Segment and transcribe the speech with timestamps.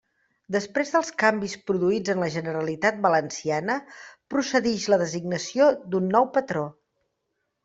[0.53, 3.75] Després dels canvis produïts en la Generalitat Valenciana,
[4.35, 6.67] procedix la designació d'un nou patró.